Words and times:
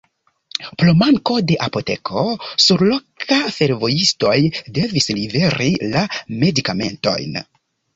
Pro 0.77 0.93
manko 1.01 1.35
de 1.51 1.57
apoteko 1.65 2.25
surloka 2.67 3.39
fervojistoj 3.59 4.35
devis 4.81 5.13
liveri 5.23 5.73
la 5.97 6.09
medikamentojn. 6.45 7.45